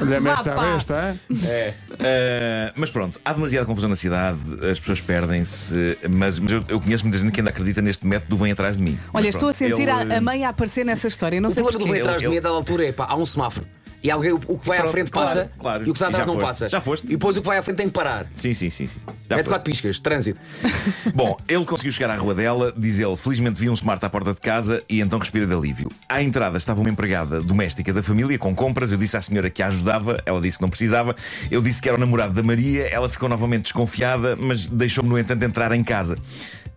Olha-me 0.00 0.20
Vá, 0.28 0.32
esta 0.32 0.52
pá. 0.52 0.66
esta. 0.76 1.16
É. 1.46 1.74
Uh, 1.90 2.72
mas 2.76 2.90
pronto, 2.90 3.20
há 3.24 3.32
demasiada 3.32 3.66
confusão 3.66 3.88
na 3.90 3.96
cidade, 3.96 4.38
as 4.70 4.78
pessoas 4.78 5.00
perdem-se, 5.00 5.98
mas, 6.10 6.38
mas 6.38 6.52
eu, 6.52 6.64
eu 6.68 6.80
conheço 6.80 7.04
muita 7.04 7.18
gente 7.18 7.32
que 7.32 7.40
ainda 7.40 7.50
acredita 7.50 7.82
neste 7.82 8.06
método, 8.06 8.36
vem 8.36 8.52
atrás 8.52 8.76
de 8.76 8.82
mim. 8.82 8.98
Olha, 9.12 9.26
Mas 9.26 9.34
estou 9.34 9.48
a 9.48 9.52
sentir 9.52 9.88
a, 9.90 10.02
ele, 10.02 10.14
a 10.14 10.20
mãe 10.20 10.44
a 10.44 10.48
aparecer 10.50 10.84
nessa 10.84 11.08
história. 11.08 11.40
Não 11.40 11.48
O 11.48 11.52
sei 11.52 11.62
problema 11.62 11.78
do 11.84 11.86
porquê. 11.88 11.92
vem 11.92 12.00
atrás 12.02 12.18
de 12.20 12.24
Ele- 12.26 12.32
mim 12.32 12.38
a 12.38 12.42
dada 12.42 12.54
altura 12.54 12.86
é 12.86 12.92
pá, 12.92 13.06
há 13.08 13.16
um 13.16 13.26
semáforo. 13.26 13.66
E 14.02 14.10
alguém, 14.10 14.32
o 14.32 14.40
o 14.46 14.58
que 14.58 14.66
vai 14.66 14.78
à 14.78 14.80
Pronto, 14.80 14.92
frente 14.92 15.10
claro, 15.10 15.28
passa 15.28 15.50
claro. 15.58 15.82
e 15.86 15.90
o 15.90 15.92
que 15.92 15.96
está 15.98 16.08
atrás 16.08 16.26
não 16.26 16.34
foste, 16.34 16.46
passa. 16.46 16.68
já 16.68 16.80
foste. 16.80 17.04
E 17.06 17.10
depois 17.10 17.36
o 17.36 17.40
que 17.40 17.46
vai 17.46 17.58
à 17.58 17.62
frente 17.62 17.76
tem 17.76 17.86
que 17.86 17.92
parar. 17.92 18.26
Sim, 18.34 18.52
sim, 18.54 18.70
sim. 18.70 18.86
sim. 18.86 18.98
Já 19.28 19.36
Mete 19.36 19.48
quatro 19.48 19.70
piscas, 19.70 20.00
trânsito. 20.00 20.40
Bom, 21.14 21.36
ele 21.46 21.64
conseguiu 21.64 21.92
chegar 21.92 22.10
à 22.10 22.16
rua 22.16 22.34
dela, 22.34 22.72
diz 22.76 22.98
ele, 22.98 23.16
felizmente 23.16 23.60
vi 23.60 23.68
um 23.68 23.74
smart 23.74 24.04
à 24.04 24.10
porta 24.10 24.32
de 24.32 24.40
casa 24.40 24.82
e 24.88 25.00
então 25.00 25.18
respira 25.18 25.46
de 25.46 25.52
alívio. 25.52 25.90
À 26.08 26.22
entrada 26.22 26.56
estava 26.56 26.80
uma 26.80 26.90
empregada 26.90 27.42
doméstica 27.42 27.92
da 27.92 28.02
família 28.02 28.38
com 28.38 28.54
compras. 28.54 28.90
Eu 28.90 28.98
disse 28.98 29.16
à 29.16 29.22
senhora 29.22 29.50
que 29.50 29.62
a 29.62 29.66
ajudava, 29.66 30.22
ela 30.24 30.40
disse 30.40 30.56
que 30.56 30.62
não 30.62 30.70
precisava. 30.70 31.14
Eu 31.50 31.60
disse 31.60 31.82
que 31.82 31.88
era 31.88 31.96
o 31.96 32.00
namorado 32.00 32.34
da 32.34 32.42
Maria, 32.42 32.86
ela 32.88 33.08
ficou 33.08 33.28
novamente 33.28 33.64
desconfiada, 33.64 34.34
mas 34.36 34.66
deixou-me, 34.66 35.10
no 35.10 35.18
entanto, 35.18 35.42
entrar 35.42 35.72
em 35.72 35.84
casa. 35.84 36.16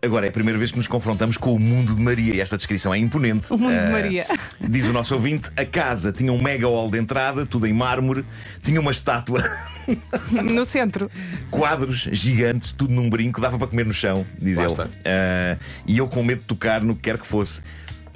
Agora 0.03 0.25
é 0.25 0.29
a 0.29 0.31
primeira 0.33 0.59
vez 0.59 0.69
que 0.69 0.75
nos 0.77 0.87
confrontamos 0.87 1.37
com 1.37 1.55
o 1.55 1.59
mundo 1.59 1.95
de 1.95 2.01
Maria 2.01 2.35
e 2.35 2.41
esta 2.41 2.57
descrição 2.57 2.93
é 2.93 2.97
imponente. 2.97 3.45
O 3.49 3.57
mundo 3.57 3.71
de 3.71 3.79
Ah, 3.79 3.89
Maria. 3.89 4.25
Diz 4.59 4.85
o 4.89 4.91
nosso 4.91 5.15
ouvinte: 5.15 5.49
a 5.55 5.63
casa 5.63 6.11
tinha 6.11 6.31
um 6.33 6.41
mega 6.41 6.67
hall 6.67 6.91
de 6.91 6.97
entrada, 6.99 7.45
tudo 7.45 7.65
em 7.65 7.71
mármore, 7.71 8.25
tinha 8.61 8.81
uma 8.81 8.91
estátua, 8.91 9.41
No 10.31 10.65
centro. 10.65 11.09
quadros 11.49 12.09
gigantes, 12.11 12.73
tudo 12.73 12.93
num 12.93 13.09
brinco, 13.09 13.39
dava 13.39 13.57
para 13.57 13.67
comer 13.67 13.85
no 13.85 13.93
chão, 13.93 14.25
diz 14.37 14.57
Lá 14.57 14.65
ele. 14.65 14.75
Ah, 15.05 15.57
e 15.87 15.97
eu 15.97 16.07
com 16.09 16.21
medo 16.21 16.39
de 16.41 16.45
tocar 16.47 16.81
no 16.81 16.95
que 16.95 17.01
quer 17.03 17.17
que 17.17 17.25
fosse. 17.25 17.61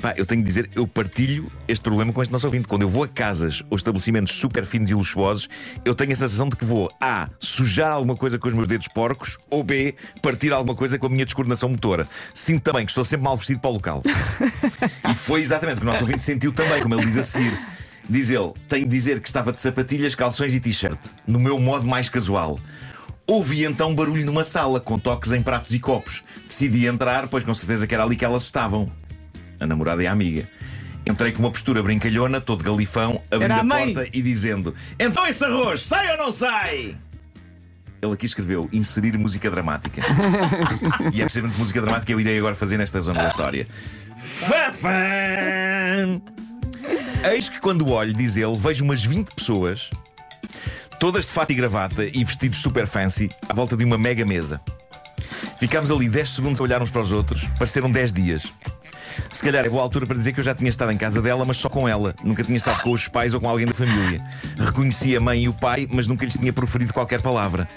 Pá, 0.02 0.14
eu 0.16 0.26
tenho 0.26 0.42
que 0.42 0.48
dizer, 0.48 0.70
eu 0.76 0.86
partilho 0.86 1.52
este 1.68 1.82
problema 1.82 2.14
com 2.14 2.22
este 2.22 2.32
nosso 2.32 2.46
ouvinte. 2.46 2.68
Quando 2.68 2.84
eu 2.84 2.90
vou 2.90 3.04
a 3.04 3.08
casas 3.08 3.64
ou 3.70 3.76
estabelecimentos 3.76 4.36
super 4.36 4.64
finos 4.66 4.92
e 4.92 4.94
luxuosos, 4.94 5.50
eu 5.84 5.96
tenho 5.96 6.12
a 6.12 6.16
sensação 6.16 6.48
de 6.50 6.56
que 6.56 6.64
vou 6.64 6.92
A. 7.02 7.30
sujar 7.40 7.92
alguma 7.92 8.16
coisa 8.16 8.38
com 8.38 8.48
os 8.48 8.54
meus 8.54 8.68
dedos 8.68 8.88
porcos, 8.88 9.38
ou 9.50 9.64
B. 9.64 9.96
partir 10.22 10.54
alguma 10.54 10.76
coisa 10.76 11.00
com 11.00 11.08
a 11.08 11.10
minha 11.10 11.26
descoordenação 11.26 11.70
motora. 11.70 12.08
Sinto 12.34 12.62
também 12.62 12.86
que 12.86 12.92
estou 12.92 13.04
sempre 13.04 13.24
mal 13.24 13.36
vestido 13.36 13.60
para 13.60 13.70
o 13.72 13.74
local. 13.74 14.04
E 15.10 15.14
foi 15.16 15.42
exatamente 15.42 15.78
o 15.78 15.80
que 15.82 15.88
o 15.88 15.90
nosso 15.90 16.04
ouvinte 16.04 16.22
sentiu 16.22 16.52
também, 16.52 16.82
como 16.82 16.94
ele 16.94 17.06
diz 17.06 17.18
a 17.18 17.24
seguir. 17.24 17.60
Diz 18.10 18.30
ele: 18.30 18.54
tenho 18.70 18.86
de 18.86 18.92
dizer 18.92 19.20
que 19.20 19.28
estava 19.28 19.52
de 19.52 19.60
sapatilhas, 19.60 20.16
calções 20.16 20.54
e 20.54 20.60
t-shirt, 20.60 21.00
no 21.26 21.40
meu 21.40 21.60
modo 21.60 21.88
mais 21.88 22.08
casual. 22.08 22.60
Ouvi 23.26 23.66
então 23.66 23.94
barulho 23.94 24.26
numa 24.26 24.44
sala, 24.44 24.80
com 24.80 24.98
toques 24.98 25.32
em 25.34 25.42
pratos 25.42 25.74
e 25.74 25.80
copos. 25.80 26.24
Decidi 26.46 26.86
entrar, 26.86 27.28
pois 27.28 27.44
com 27.44 27.54
certeza 27.54 27.86
que 27.86 27.94
era 27.94 28.04
ali 28.04 28.16
que 28.16 28.24
elas 28.24 28.44
estavam. 28.44 28.90
A 29.59 29.65
namorada 29.65 30.04
e 30.04 30.07
a 30.07 30.12
amiga. 30.12 30.48
Entrei 31.06 31.31
com 31.31 31.39
uma 31.39 31.51
postura 31.51 31.81
brincalhona, 31.81 32.42
todo 32.42 32.63
galifão, 32.63 33.21
abrindo 33.31 33.51
a 33.54 33.62
a 33.62 33.65
porta 33.65 34.07
e 34.13 34.21
dizendo: 34.21 34.75
Então 35.00 35.25
esse 35.25 35.44
arroz, 35.44 35.81
sai 35.81 36.11
ou 36.11 36.18
não 36.18 36.31
sai? 36.31 36.95
Ele 38.02 38.14
aqui 38.14 38.26
escreveu 38.26 38.69
inserir 38.71 39.18
música 39.18 39.49
dramática. 39.49 40.02
e 41.14 41.21
é 41.21 41.23
precisamente 41.23 41.57
música 41.57 41.81
dramática 41.81 42.07
que 42.07 42.14
eu 42.14 42.19
irei 42.19 42.37
agora 42.37 42.56
fazer 42.56 42.78
nesta 42.78 43.02
zona 43.02 43.23
da 43.23 43.30
história. 43.30 43.68
Fafã! 44.19 44.90
Eis 47.31 47.49
que 47.49 47.59
quando 47.59 47.90
olho, 47.90 48.14
diz 48.14 48.37
ele, 48.37 48.56
vejo 48.57 48.83
umas 48.83 49.04
20 49.04 49.33
pessoas, 49.33 49.90
todas 50.99 51.26
de 51.26 51.31
fato 51.31 51.52
e 51.52 51.56
gravata 51.56 52.06
e 52.06 52.23
vestidos 52.23 52.59
super 52.59 52.85
fancy, 52.85 53.30
à 53.49 53.54
volta 53.54 53.76
de 53.76 53.83
uma 53.83 53.97
mega 53.97 54.26
mesa. 54.26 54.61
Ficámos 55.59 55.90
ali 55.90 56.07
10 56.07 56.30
segundos 56.30 56.61
a 56.61 56.64
olhar 56.64 56.81
uns 56.81 56.92
para 56.92 57.02
os 57.02 57.11
outros, 57.11 57.45
pareceram 57.57 57.90
10 57.90 58.14
dias. 58.14 58.54
Se 59.31 59.44
calhar 59.44 59.66
é 59.66 59.69
boa 59.69 59.84
altura 59.84 60.06
para 60.06 60.18
dizer 60.18 60.34
que 60.34 60.40
eu 60.40 60.44
já 60.44 60.56
tinha 60.56 60.69
estado 60.69 60.92
em 60.92 60.98
casa 60.98 61.22
dela, 61.22 61.46
mas 61.46 61.57
só 61.57 61.69
com 61.69 61.88
ela. 61.88 62.14
Nunca 62.24 62.44
tinha 62.44 62.57
estado 62.57 62.81
com 62.81 62.92
os 62.92 63.07
pais 63.07 63.34
ou 63.34 63.40
com 63.42 63.48
alguém 63.50 63.66
da 63.68 63.74
família. 63.74 64.22
Reconheci 64.57 65.16
a 65.16 65.19
mãe 65.19 65.44
e 65.44 65.50
o 65.50 65.54
pai, 65.54 65.88
mas 65.92 66.07
nunca 66.07 66.26
lhes 66.26 66.34
tinha 66.38 66.52
proferido 66.52 66.94
qualquer 66.94 67.22
palavra. 67.22 67.68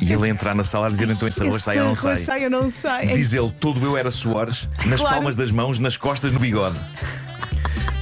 E 0.00 0.12
ele 0.12 0.28
entrar 0.28 0.54
na 0.54 0.64
sala 0.64 0.88
a 0.88 0.90
dizer 0.90 1.08
então 1.08 1.28
esse 1.28 1.40
arroz 1.42 1.62
sai 1.62 1.78
ou 1.80 1.84
não 1.88 1.94
sai. 1.94 2.16
sai 2.16 2.44
ou 2.44 2.50
não 2.50 2.72
sai. 2.72 3.06
Diz 3.06 3.32
ele, 3.32 3.50
todo 3.52 3.84
eu 3.84 3.96
era 3.96 4.10
suores, 4.10 4.68
nas 4.86 5.00
Claro. 5.00 5.16
palmas 5.16 5.36
das 5.36 5.52
mãos, 5.52 5.78
nas 5.78 5.96
costas, 5.96 6.32
no 6.32 6.40
bigode. 6.40 6.76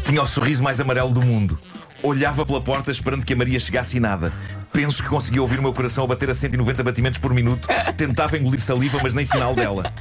Tinha 0.07 0.23
o 0.23 0.27
sorriso 0.27 0.63
mais 0.63 0.81
amarelo 0.81 1.11
do 1.13 1.21
mundo. 1.23 1.59
Olhava 2.03 2.47
pela 2.47 2.61
porta 2.63 2.91
esperando 2.91 3.27
que 3.27 3.35
a 3.35 3.37
Maria 3.37 3.61
chegasse 3.61 3.99
e 3.99 4.01
nada. 4.01 4.33
Penso 4.73 5.03
que 5.03 5.09
conseguia 5.11 5.43
ouvir 5.43 5.59
o 5.59 5.63
meu 5.63 5.75
coração 5.75 6.05
a 6.05 6.07
bater 6.07 6.31
a 6.31 6.35
190 6.35 6.83
batimentos 6.83 7.19
por 7.19 7.35
minuto. 7.35 7.69
Tentava 7.97 8.39
engolir 8.39 8.61
saliva, 8.61 8.99
mas 9.03 9.13
nem 9.13 9.27
sinal 9.27 9.55
dela. 9.55 9.93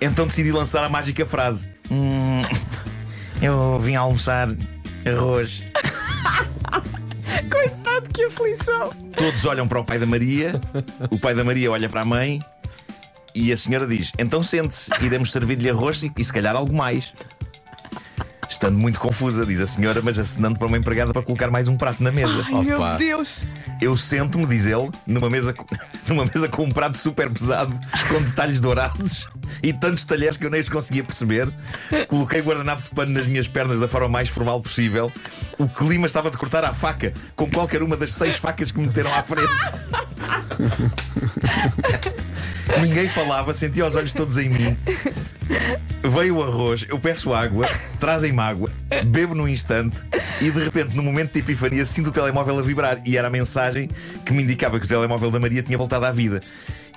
Então 0.00 0.26
decidi 0.26 0.50
lançar 0.52 0.82
a 0.84 0.88
mágica 0.88 1.26
frase: 1.26 1.68
"Hum, 1.90 2.42
Eu 3.42 3.78
vim 3.80 3.94
almoçar 3.94 4.48
arroz. 5.06 5.62
Coitado, 7.50 8.08
que 8.12 8.24
aflição. 8.24 8.92
Todos 9.16 9.44
olham 9.44 9.66
para 9.66 9.80
o 9.80 9.84
pai 9.84 9.98
da 9.98 10.06
Maria, 10.06 10.60
o 11.10 11.18
pai 11.18 11.34
da 11.34 11.42
Maria 11.42 11.70
olha 11.70 11.88
para 11.88 12.02
a 12.02 12.04
mãe 12.04 12.40
e 13.34 13.52
a 13.52 13.56
senhora 13.56 13.86
diz: 13.86 14.12
Então 14.18 14.42
sente-se, 14.42 14.90
iremos 15.00 15.32
servir-lhe 15.32 15.70
arroz 15.70 16.02
e, 16.02 16.12
e 16.16 16.24
se 16.24 16.32
calhar 16.32 16.54
algo 16.54 16.74
mais. 16.74 17.12
Estando 18.48 18.76
muito 18.76 18.98
confusa, 18.98 19.46
diz 19.46 19.60
a 19.60 19.66
senhora, 19.66 20.02
mas 20.02 20.18
acenando 20.18 20.58
para 20.58 20.66
uma 20.66 20.76
empregada 20.76 21.12
para 21.12 21.22
colocar 21.22 21.50
mais 21.52 21.68
um 21.68 21.76
prato 21.76 22.02
na 22.02 22.10
mesa. 22.10 22.44
Ai, 22.52 22.64
meu 22.64 22.78
Opa. 22.78 22.96
Deus. 22.96 23.44
Eu 23.80 23.96
sento-me, 23.96 24.44
diz 24.44 24.66
ele, 24.66 24.90
numa 25.06 25.30
mesa, 25.30 25.54
numa 26.08 26.24
mesa 26.24 26.48
com 26.48 26.64
um 26.64 26.70
prato 26.72 26.98
super 26.98 27.30
pesado, 27.30 27.72
com 28.08 28.20
detalhes 28.22 28.60
dourados 28.60 29.28
e 29.62 29.72
tantos 29.72 30.04
talheres 30.04 30.36
que 30.36 30.46
eu 30.46 30.50
nem 30.50 30.60
os 30.60 30.68
conseguia 30.68 31.04
perceber. 31.04 31.48
Coloquei 32.08 32.40
guardanapo 32.40 32.82
de 32.82 32.90
pano 32.90 33.12
nas 33.12 33.26
minhas 33.26 33.48
pernas 33.48 33.78
da 33.78 33.88
forma 33.88 34.08
mais 34.08 34.28
formal 34.28 34.60
possível. 34.60 35.12
O 35.58 35.68
clima 35.68 36.06
estava 36.06 36.30
de 36.30 36.38
cortar 36.38 36.64
à 36.64 36.72
faca, 36.72 37.12
com 37.36 37.50
qualquer 37.50 37.82
uma 37.82 37.96
das 37.96 38.12
seis 38.12 38.36
facas 38.36 38.70
que 38.70 38.78
me 38.78 38.86
meteram 38.86 39.12
à 39.14 39.22
frente. 39.22 39.50
Ninguém 42.80 43.08
falava, 43.08 43.52
sentia 43.52 43.86
os 43.86 43.96
olhos 43.96 44.12
todos 44.12 44.38
em 44.38 44.48
mim. 44.48 44.76
Veio 46.02 46.36
o 46.36 46.42
arroz, 46.42 46.86
eu 46.88 46.98
peço 46.98 47.34
água, 47.34 47.66
trazem-me 47.98 48.40
água, 48.40 48.70
bebo 49.06 49.34
num 49.34 49.48
instante 49.48 49.96
e 50.40 50.50
de 50.50 50.62
repente, 50.62 50.96
no 50.96 51.02
momento 51.02 51.32
de 51.32 51.40
epifania, 51.40 51.84
sinto 51.84 52.08
o 52.08 52.12
telemóvel 52.12 52.58
a 52.58 52.62
vibrar 52.62 53.00
e 53.04 53.16
era 53.16 53.28
a 53.28 53.30
mensagem 53.30 53.90
que 54.24 54.32
me 54.32 54.42
indicava 54.42 54.78
que 54.78 54.86
o 54.86 54.88
telemóvel 54.88 55.30
da 55.30 55.40
Maria 55.40 55.62
tinha 55.62 55.76
voltado 55.76 56.06
à 56.06 56.12
vida. 56.12 56.42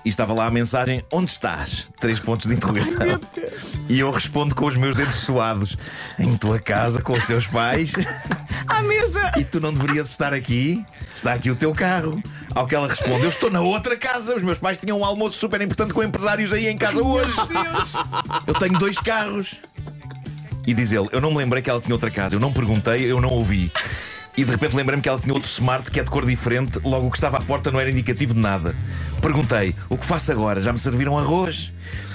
E 0.05 0.09
estava 0.09 0.33
lá 0.33 0.47
a 0.47 0.51
mensagem: 0.51 1.03
Onde 1.11 1.31
estás? 1.31 1.87
Três 1.99 2.19
pontos 2.19 2.47
de 2.47 2.55
interrogação. 2.55 3.19
Deus. 3.33 3.79
E 3.87 3.99
eu 3.99 4.11
respondo 4.11 4.53
com 4.53 4.65
os 4.65 4.75
meus 4.75 4.95
dedos 4.95 5.15
suados: 5.15 5.77
Em 6.19 6.35
tua 6.37 6.59
casa, 6.59 7.01
com 7.01 7.13
os 7.13 7.23
teus 7.25 7.47
pais. 7.47 7.93
À 8.67 8.81
mesa. 8.81 9.31
E 9.37 9.43
tu 9.43 9.59
não 9.59 9.73
deverias 9.73 10.09
estar 10.09 10.33
aqui? 10.33 10.85
Está 11.15 11.33
aqui 11.33 11.49
o 11.49 11.55
teu 11.55 11.73
carro. 11.73 12.21
Ao 12.53 12.67
que 12.67 12.75
ela 12.75 12.87
responde: 12.87 13.23
Eu 13.23 13.29
estou 13.29 13.49
na 13.49 13.61
outra 13.61 13.95
casa. 13.95 14.35
Os 14.35 14.43
meus 14.43 14.59
pais 14.59 14.77
tinham 14.77 14.99
um 14.99 15.05
almoço 15.05 15.37
super 15.37 15.61
importante 15.61 15.93
com 15.93 16.03
empresários 16.03 16.51
aí 16.51 16.67
em 16.67 16.77
casa 16.77 17.01
hoje. 17.01 17.33
Eu 18.45 18.53
tenho 18.55 18.77
dois 18.77 18.99
carros. 18.99 19.59
E 20.65 20.73
diz 20.73 20.91
ele: 20.91 21.07
Eu 21.11 21.21
não 21.21 21.31
me 21.31 21.37
lembrei 21.37 21.61
que 21.61 21.69
ela 21.69 21.81
tinha 21.81 21.93
outra 21.93 22.11
casa. 22.11 22.35
Eu 22.35 22.39
não 22.39 22.51
perguntei, 22.51 23.09
eu 23.09 23.19
não 23.21 23.29
ouvi. 23.29 23.71
E 24.35 24.43
de 24.43 24.49
repente 24.49 24.75
lembrei-me 24.75 25.01
que 25.01 25.07
ela 25.07 25.19
tinha 25.19 25.33
outro 25.33 25.47
smart 25.47 25.91
que 25.91 25.99
é 25.99 26.03
de 26.03 26.09
cor 26.09 26.25
diferente. 26.25 26.79
Logo 26.83 27.07
o 27.07 27.11
que 27.11 27.17
estava 27.17 27.37
à 27.37 27.41
porta 27.41 27.71
não 27.71 27.79
era 27.79 27.89
indicativo 27.91 28.33
de 28.33 28.39
nada. 28.39 28.75
Perguntei: 29.21 29.75
O 29.89 29.97
que 29.97 30.05
faço 30.05 30.31
agora? 30.31 30.59
Já 30.61 30.73
me 30.73 30.79
serviram 30.79 31.17
arroz? 31.17 31.71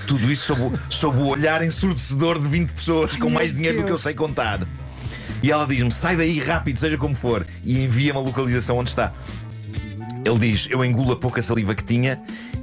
Tudo 0.06 0.30
isso 0.32 0.46
sob 0.46 0.62
o, 0.62 0.80
sob 0.90 1.20
o 1.20 1.26
olhar 1.26 1.62
ensurdecedor 1.62 2.40
de 2.40 2.48
20 2.48 2.72
pessoas 2.72 3.16
com 3.16 3.30
mais 3.30 3.52
dinheiro 3.52 3.78
do 3.78 3.84
que 3.84 3.92
eu 3.92 3.98
sei 3.98 4.14
contar. 4.14 4.66
E 5.42 5.50
ela 5.52 5.66
diz-me: 5.66 5.92
Sai 5.92 6.16
daí 6.16 6.40
rápido, 6.40 6.80
seja 6.80 6.98
como 6.98 7.14
for. 7.14 7.46
E 7.62 7.84
envia-me 7.84 8.18
a 8.18 8.22
localização 8.22 8.78
onde 8.78 8.90
está. 8.90 9.12
Ele 10.24 10.38
diz: 10.38 10.66
Eu 10.70 10.84
engulo 10.84 11.12
a 11.12 11.16
pouca 11.16 11.40
saliva 11.40 11.74
que 11.74 11.84
tinha 11.84 12.18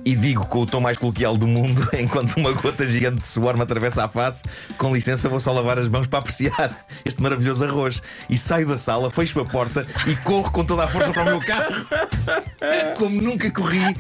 e 0.05 0.15
digo 0.15 0.45
com 0.45 0.61
o 0.61 0.65
tom 0.67 0.79
mais 0.79 0.97
coloquial 0.97 1.35
do 1.35 1.47
mundo, 1.47 1.85
enquanto 1.97 2.37
uma 2.37 2.51
gota 2.51 2.85
gigante 2.85 3.21
de 3.21 3.25
suor 3.25 3.57
me 3.57 3.63
atravessa 3.63 4.05
a 4.05 4.07
face: 4.07 4.43
Com 4.77 4.93
licença, 4.93 5.27
vou 5.27 5.39
só 5.39 5.51
lavar 5.51 5.79
as 5.79 5.87
mãos 5.87 6.05
para 6.05 6.19
apreciar 6.19 6.85
este 7.03 7.21
maravilhoso 7.21 7.65
arroz. 7.65 8.01
E 8.29 8.37
saio 8.37 8.67
da 8.67 8.77
sala, 8.77 9.09
fecho 9.09 9.39
a 9.39 9.45
porta 9.45 9.85
e 10.07 10.15
corro 10.17 10.51
com 10.51 10.63
toda 10.63 10.83
a 10.83 10.87
força 10.87 11.11
para 11.11 11.23
o 11.23 11.25
meu 11.25 11.39
carro, 11.39 11.87
como 12.97 13.19
nunca 13.19 13.49
corri, 13.49 13.95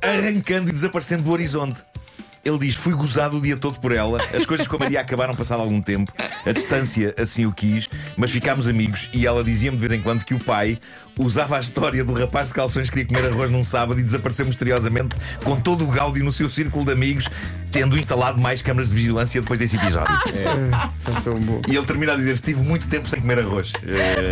arrancando 0.00 0.70
e 0.70 0.72
desaparecendo 0.72 1.24
do 1.24 1.30
horizonte. 1.30 1.91
Ele 2.44 2.58
diz: 2.58 2.74
Fui 2.74 2.92
gozado 2.92 3.38
o 3.38 3.40
dia 3.40 3.56
todo 3.56 3.78
por 3.78 3.92
ela. 3.92 4.18
As 4.34 4.44
coisas 4.44 4.66
com 4.66 4.76
a 4.76 4.78
Maria 4.80 5.00
acabaram 5.00 5.34
passado 5.34 5.60
algum 5.60 5.80
tempo. 5.80 6.12
A 6.44 6.52
distância 6.52 7.14
assim 7.18 7.46
o 7.46 7.52
quis, 7.52 7.88
mas 8.16 8.30
ficámos 8.30 8.66
amigos. 8.66 9.08
E 9.12 9.26
ela 9.26 9.44
dizia-me 9.44 9.76
de 9.76 9.80
vez 9.86 9.92
em 9.92 10.02
quando 10.02 10.24
que 10.24 10.34
o 10.34 10.40
pai 10.40 10.78
usava 11.18 11.56
a 11.56 11.60
história 11.60 12.04
do 12.04 12.12
rapaz 12.14 12.48
de 12.48 12.54
calções 12.54 12.88
que 12.90 12.96
queria 13.04 13.08
comer 13.22 13.32
arroz 13.32 13.50
num 13.50 13.62
sábado 13.62 14.00
e 14.00 14.02
desapareceu 14.02 14.46
misteriosamente 14.46 15.14
com 15.44 15.60
todo 15.60 15.84
o 15.84 15.88
gáudio 15.88 16.24
no 16.24 16.32
seu 16.32 16.48
círculo 16.50 16.84
de 16.86 16.92
amigos, 16.92 17.28
tendo 17.70 17.98
instalado 17.98 18.40
mais 18.40 18.62
câmaras 18.62 18.88
de 18.88 18.94
vigilância 18.96 19.40
depois 19.40 19.58
desse 19.58 19.76
episódio. 19.76 20.12
É 21.04 21.20
tão 21.22 21.38
bom. 21.40 21.60
E 21.68 21.76
ele 21.76 21.86
termina 21.86 22.12
a 22.12 22.16
dizer: 22.16 22.32
Estive 22.32 22.60
muito 22.60 22.88
tempo 22.88 23.06
sem 23.08 23.20
comer 23.20 23.38
arroz. 23.40 23.72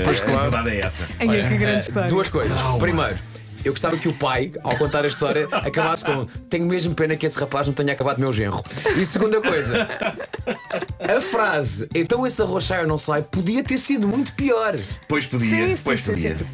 Pois 0.04 0.20
claro. 0.20 0.38
A 0.38 0.42
verdade 0.42 0.70
é 0.70 0.80
essa. 0.80 1.08
Ai, 1.18 1.26
que 1.48 1.56
grande 1.56 1.76
Eh, 1.76 1.78
história. 1.78 2.08
Duas 2.10 2.28
coisas. 2.28 2.60
Primeiro, 2.78 3.16
eu 3.64 3.72
gostava 3.72 3.96
que 3.96 4.08
o 4.08 4.12
pai, 4.12 4.52
ao 4.64 4.76
contar 4.76 5.04
a 5.04 5.08
história, 5.08 5.46
acabasse 5.50 6.04
com 6.04 6.24
Tenho 6.48 6.66
mesmo 6.66 6.94
pena 6.94 7.16
que 7.16 7.26
esse 7.26 7.38
rapaz 7.38 7.66
não 7.66 7.74
tenha 7.74 7.92
acabado 7.92 8.18
meu 8.18 8.32
genro. 8.32 8.62
E 8.96 9.04
segunda 9.04 9.40
coisa, 9.40 9.88
a 11.16 11.20
frase 11.20 11.88
Então 11.94 12.26
esse 12.26 12.40
arroz 12.42 12.64
sai 12.64 12.82
ou 12.82 12.86
não 12.88 12.98
sai 12.98 13.22
podia 13.22 13.62
ter 13.62 13.78
sido 13.78 14.06
muito 14.08 14.32
pior. 14.34 14.76
Pois 15.08 15.26
podia, 15.26 15.48
Sim, 15.50 15.76
sim, 15.76 15.82
pois 15.84 16.00
sim, 16.00 16.06
podia. 16.06 16.36
sim. 16.38 16.46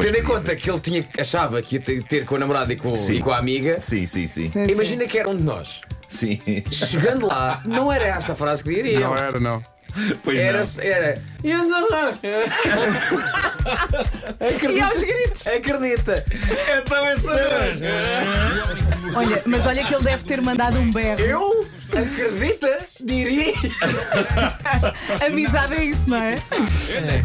Tendo 0.00 0.16
em 0.16 0.22
conta 0.22 0.54
que 0.54 0.70
ele 0.70 0.78
tinha, 0.78 1.04
achava 1.18 1.60
que 1.60 1.74
ia 1.74 1.80
ter- 1.82 2.02
ter 2.04 2.24
com 2.24 2.36
a 2.36 2.38
namorada 2.38 2.72
e 2.72 2.76
com, 2.76 2.94
e 2.94 3.20
com 3.20 3.32
a 3.32 3.38
amiga, 3.38 3.80
Sim, 3.80 4.06
sim, 4.06 4.28
sim. 4.28 4.48
Sim, 4.48 4.66
sim. 4.66 4.72
imagina 4.72 5.04
que 5.08 5.18
era 5.18 5.28
um 5.28 5.34
de 5.36 5.42
nós. 5.42 5.80
Sim. 6.06 6.40
Chegando 6.70 7.26
lá, 7.26 7.60
não 7.64 7.92
era 7.92 8.04
essa 8.06 8.32
a 8.34 8.36
frase 8.36 8.62
que 8.62 8.72
diriam. 8.72 9.10
Não 9.10 9.16
era, 9.16 9.40
não. 9.40 9.60
Pois 10.22 10.38
Era, 10.38 10.62
não. 10.62 10.82
era. 10.84 11.22
E 11.42 11.52
os 11.54 11.72
arroz? 11.72 12.18
E 14.70 14.80
aos 14.80 15.02
gritos. 15.02 15.46
Acredita. 15.46 16.24
Então 16.78 17.06
esse 17.10 17.28
arroz. 17.28 17.80
Olha, 19.14 19.42
mas 19.46 19.66
olha 19.66 19.84
que 19.84 19.94
ele 19.94 20.04
deve 20.04 20.24
ter 20.24 20.40
mandado 20.40 20.78
um 20.78 20.92
berro. 20.92 21.20
Eu? 21.20 21.68
Acredita? 21.98 22.86
Diria. 23.00 23.52
Amizade 25.26 25.74
é 25.74 25.84
isso, 25.84 26.08
não 26.08 26.16
é? 26.16 26.36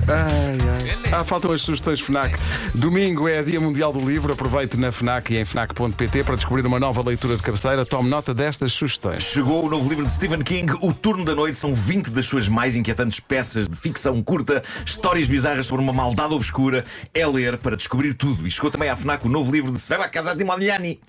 Ai, 0.08 0.58
ai. 0.58 1.14
Ah, 1.14 1.24
faltam 1.24 1.52
as 1.52 1.62
sugestões 1.62 2.02
FNAC. 2.02 2.36
Domingo 2.74 3.28
é 3.28 3.44
Dia 3.44 3.62
Mundial 3.62 3.94
do 3.94 4.00
Livro. 4.00 4.34
Aproveite 4.34 4.76
na 4.78 4.92
FNAC 4.92 5.32
e 5.32 5.38
em 5.38 5.46
FNAC.pt 5.46 6.24
para 6.24 6.36
descobrir 6.36 6.66
uma 6.66 6.80
nova 6.80 7.04
leitura 7.04 7.36
de 7.36 7.44
cabeceira. 7.44 7.86
Tome 7.86 8.10
nota 8.10 8.34
destas 8.34 8.74
sugestões. 8.74 9.24
Chegou 9.24 9.64
o 9.64 9.70
novo 9.70 9.88
livro 9.88 10.06
de 10.06 10.12
Stephen 10.12 10.42
King, 10.42 10.74
O 10.82 10.92
Turno 10.92 11.24
da 11.24 11.36
Noite. 11.36 11.58
São 11.58 11.76
20 11.76 12.10
das 12.10 12.26
suas 12.26 12.50
mais 12.50 12.76
inquietantes 12.76 13.20
peças 13.20 13.68
de 13.68 13.76
ficção 13.76 14.24
curta, 14.24 14.64
histórias 14.84 15.28
bizarras 15.28 15.68
sobre 15.68 15.84
uma 15.84 15.94
maldade 15.94 16.34
obscura. 16.34 16.84
É 17.14 17.28
ler 17.28 17.58
para 17.58 17.78
descobrir 17.78 18.16
tudo. 18.16 18.48
E 18.48 18.52
chegou 18.52 18.72
também 18.72 18.90
à 18.90 18.96
FNAC 18.96 19.26
o 19.26 19.30
novo 19.30 19.52
livro 19.52 19.72
de 19.72 19.80
Sveva 19.80 20.08
Casatimogliani. 20.10 21.00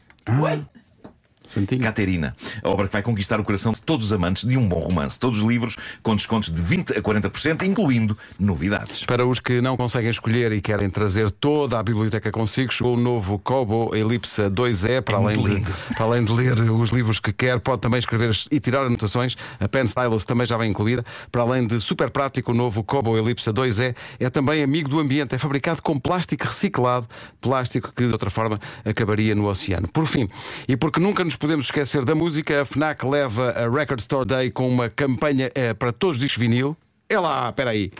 Santinho. 1.44 1.82
Caterina, 1.82 2.34
a 2.62 2.68
obra 2.68 2.86
que 2.86 2.92
vai 2.92 3.02
conquistar 3.02 3.38
o 3.38 3.44
coração 3.44 3.72
de 3.72 3.80
todos 3.82 4.06
os 4.06 4.12
amantes 4.12 4.44
de 4.48 4.56
um 4.56 4.66
bom 4.66 4.80
romance. 4.80 5.20
Todos 5.20 5.38
os 5.42 5.44
livros 5.44 5.76
com 6.02 6.16
descontos 6.16 6.50
de 6.50 6.60
20 6.60 6.98
a 6.98 7.02
40%, 7.02 7.62
incluindo 7.62 8.16
novidades. 8.38 9.04
Para 9.04 9.26
os 9.26 9.38
que 9.38 9.60
não 9.60 9.76
conseguem 9.76 10.10
escolher 10.10 10.52
e 10.52 10.60
querem 10.60 10.88
trazer 10.88 11.30
toda 11.30 11.78
a 11.78 11.82
biblioteca 11.82 12.30
consigo, 12.32 12.72
chegou 12.72 12.94
o 12.94 13.00
novo 13.00 13.38
Kobo 13.38 13.94
Elipsa 13.94 14.50
2E. 14.50 15.02
Para, 15.02 15.16
É 15.16 15.20
além 15.20 15.42
de, 15.42 15.72
para 15.94 16.04
além 16.04 16.24
de 16.24 16.32
ler 16.32 16.60
os 16.60 16.90
livros 16.90 17.20
que 17.20 17.32
quer, 17.32 17.60
pode 17.60 17.82
também 17.82 17.98
escrever 17.98 18.30
e 18.50 18.58
tirar 18.58 18.82
anotações. 18.82 19.36
A 19.60 19.68
Pen 19.68 19.84
Stylus 19.84 20.24
também 20.24 20.46
já 20.46 20.56
vem 20.56 20.70
incluída. 20.70 21.04
Para 21.30 21.42
além 21.42 21.66
de 21.66 21.80
super 21.80 22.10
prático, 22.10 22.52
o 22.52 22.54
novo 22.54 22.82
Kobo 22.82 23.16
Elipsa 23.16 23.52
2E 23.52 23.94
é 24.18 24.30
também 24.30 24.62
amigo 24.62 24.88
do 24.88 24.98
ambiente. 24.98 25.34
É 25.34 25.38
fabricado 25.38 25.82
com 25.82 25.98
plástico 25.98 26.44
reciclado, 26.44 27.06
plástico 27.40 27.92
que 27.94 28.06
de 28.06 28.12
outra 28.12 28.30
forma 28.30 28.58
acabaria 28.84 29.34
no 29.34 29.46
oceano. 29.46 29.88
Por 29.88 30.06
fim, 30.06 30.28
e 30.66 30.76
porque 30.76 31.00
nunca 31.00 31.24
nos 31.34 31.36
podemos 31.36 31.66
esquecer 31.66 32.04
da 32.04 32.14
música, 32.14 32.62
a 32.62 32.64
Fnac 32.64 33.04
leva 33.04 33.50
a 33.50 33.68
Record 33.68 33.98
Store 33.98 34.24
Day 34.24 34.52
com 34.52 34.68
uma 34.68 34.88
campanha 34.88 35.50
eh, 35.52 35.74
para 35.74 35.90
todos 35.90 36.16
os 36.16 36.22
discos 36.22 36.38
vinil. 36.38 36.76
É 37.08 37.18
lá, 37.18 37.48
espera 37.48 37.70
aí. 37.70 37.90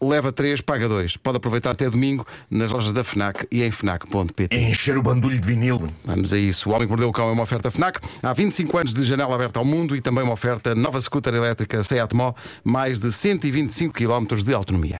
Leva 0.00 0.30
3, 0.30 0.60
paga 0.60 0.88
2. 0.88 1.16
Pode 1.16 1.36
aproveitar 1.36 1.72
até 1.72 1.90
domingo 1.90 2.24
nas 2.48 2.70
lojas 2.70 2.92
da 2.92 3.02
FNAC 3.04 3.46
e 3.50 3.62
em 3.62 3.70
FNAC.pt. 3.70 4.56
Encher 4.56 4.96
o 4.96 5.02
bandulho 5.02 5.38
de 5.38 5.46
vinil. 5.46 5.90
Vamos 6.04 6.32
a 6.32 6.38
isso. 6.38 6.70
O 6.70 6.72
Homem 6.72 6.86
que 6.86 6.90
Mordeu 6.90 7.08
o 7.08 7.12
Cão 7.12 7.28
é 7.28 7.32
uma 7.32 7.42
oferta 7.42 7.70
FNAC. 7.70 7.98
Há 8.22 8.32
25 8.32 8.78
anos 8.78 8.94
de 8.94 9.04
janela 9.04 9.34
aberta 9.34 9.58
ao 9.58 9.64
mundo 9.64 9.94
e 9.94 10.00
também 10.00 10.24
uma 10.24 10.32
oferta 10.32 10.74
nova 10.74 11.00
scooter 11.00 11.34
elétrica 11.34 11.82
Seat 11.82 12.14
Mó, 12.14 12.32
mais 12.64 12.98
de 12.98 13.12
125 13.12 13.92
km 13.92 14.36
de 14.42 14.54
autonomia. 14.54 14.98